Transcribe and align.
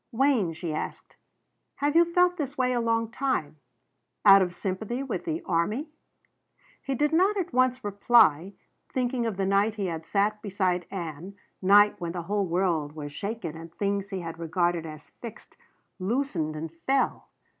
"Wayne," 0.11 0.53
she 0.53 0.73
asked, 0.73 1.15
"have 1.75 1.95
you 1.95 2.05
felt 2.05 2.35
this 2.37 2.57
way 2.57 2.73
a 2.73 2.81
long 2.81 3.11
time? 3.11 3.57
Out 4.25 4.41
of 4.41 4.55
sympathy 4.55 5.03
with 5.03 5.25
the 5.25 5.43
army?" 5.45 5.89
He 6.81 6.95
did 6.95 7.13
not 7.13 7.37
at 7.37 7.53
once 7.53 7.83
reply, 7.83 8.53
thinking 8.91 9.27
of 9.27 9.37
the 9.37 9.45
night 9.45 9.75
he 9.75 9.85
had 9.85 10.07
sat 10.07 10.41
beside 10.41 10.87
Ann, 10.89 11.35
night 11.61 12.01
when 12.01 12.13
the 12.13 12.23
whole 12.23 12.47
world 12.47 12.93
was 12.93 13.13
shaken 13.13 13.55
and 13.55 13.71
things 13.75 14.09
he 14.09 14.21
had 14.21 14.39
regarded 14.39 14.87
as 14.87 15.11
fixed 15.21 15.55
loosened 15.99 16.55
and 16.55 16.71
fell. 16.87 17.29